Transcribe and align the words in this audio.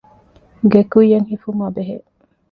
ގެ 0.71 0.81
ކުއްޔަށް 0.91 1.27
ހިފުމާބެހޭ 1.31 1.95